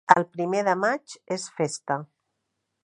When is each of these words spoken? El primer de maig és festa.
El 0.13 0.23
primer 0.35 0.61
de 0.67 0.73
maig 0.85 1.15
és 1.37 1.47
festa. 1.61 2.03